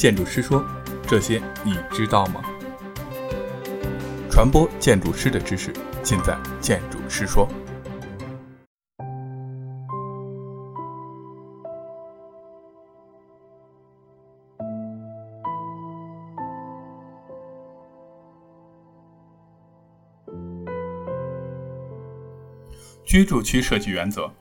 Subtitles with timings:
[0.00, 0.64] 建筑师说
[1.06, 2.40] ：“这些你知道吗？”
[4.32, 5.70] 传播建筑师的知识，
[6.02, 7.46] 尽在建筑师说。
[23.04, 24.32] 居住区设计原则。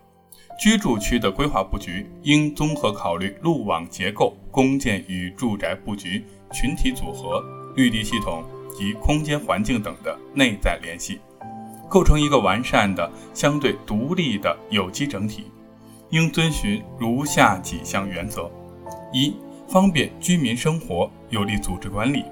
[0.60, 7.42] 居住区的规划布局应综合考虑路网结构、公建与住宅布局、群体组合、
[7.78, 8.44] 绿地系统
[8.78, 11.22] 及空间环境等的内在联系，
[11.88, 15.46] 构成一个完善的、相对独立的有机整体。
[16.10, 18.52] 应遵循如下几项原则：
[19.14, 19.34] 一、
[19.66, 22.24] 方便居民生活，有利组织管理；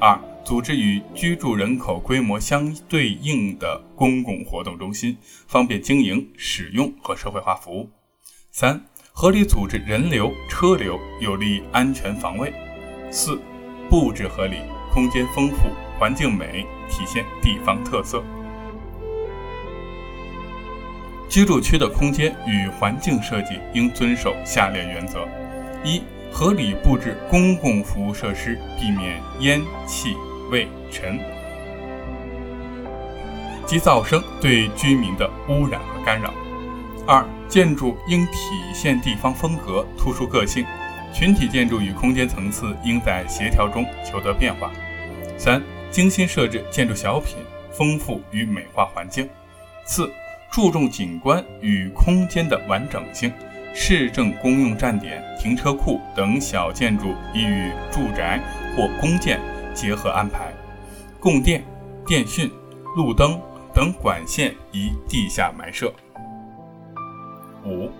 [0.00, 5.16] 二、组织与居住人口规模相对应的公共活动中心，
[5.48, 7.88] 方便经营、使用和社会化服务。
[8.50, 12.52] 三、合理组织人流、车流，有利于安全防卫。
[13.10, 13.40] 四、
[13.88, 14.58] 布置合理，
[14.92, 18.22] 空间丰富，环境美，体现地方特色。
[21.26, 25.26] 居住区的空间与环境设计应遵守下列原则：
[25.82, 30.14] 一、合理布置公共服务设施，避免烟气。
[30.54, 31.18] 味尘
[33.66, 36.32] 及噪声对居民的污染和干扰。
[37.08, 38.32] 二、建筑应体
[38.72, 40.64] 现地方风格，突出个性。
[41.12, 44.70] 群体建筑与空间层次应在协调中求得变化。
[45.36, 45.60] 三、
[45.90, 47.38] 精心设置建筑小品，
[47.72, 49.28] 丰富与美化环境。
[49.84, 50.08] 四、
[50.52, 53.32] 注重景观与空间的完整性。
[53.74, 58.40] 市政公用站点、停车库等小建筑宜与住宅
[58.76, 59.40] 或公建。
[59.74, 60.54] 结合安排，
[61.18, 61.64] 供电、
[62.06, 62.50] 电讯、
[62.96, 63.40] 路灯
[63.74, 65.92] 等管线宜地下埋设。
[67.66, 67.90] 五、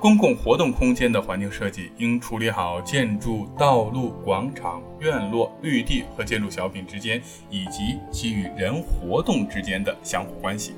[0.00, 10.72] 公共活动空间的环境设计应处理好建筑、道路、广场、院落、绿地和建筑小品之间以及其与人活动之间的相互关系。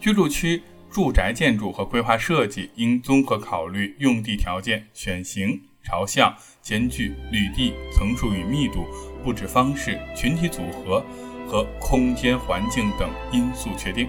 [0.00, 8.84] 居住区住宅建筑和规划设计应综合考虑用地条件、选型、朝向、间距、绿地层数与密度。
[9.22, 11.04] 布置方式、群体组合
[11.46, 14.08] 和空间环境等因素确定。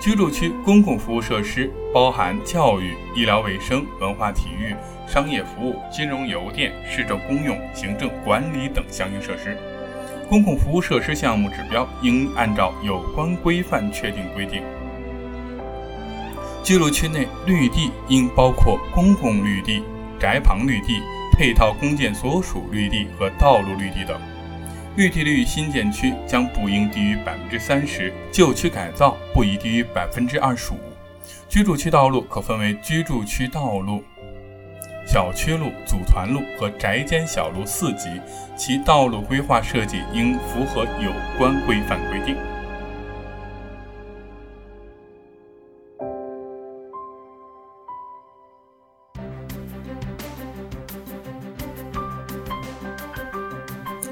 [0.00, 4.74] 居住区公共服务设施包含教育、医疗卫生、文化体育、
[5.06, 9.56] 商业服务、金融邮电、市政公用、行政管理等相应设施。
[10.28, 14.62] 公共服务设施项目指标应按照有关规范确定规定。
[16.68, 19.82] 居住区内绿地应包括公共绿地、
[20.20, 21.00] 宅旁绿地。
[21.32, 24.20] 配套公建所属绿地和道路绿地等，
[24.96, 30.78] 绿地率新建区将不应低于百分之三十，旧区改造不宜低于百分之二十五。
[31.48, 34.02] 居住区道路可分为居住区道路、
[35.06, 38.10] 小区路、组团路和宅间小路四级，
[38.56, 42.36] 其道路规划设计应符合有关规范规定。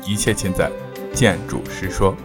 [0.06, 0.70] 一切尽在
[1.12, 2.16] 建筑师说。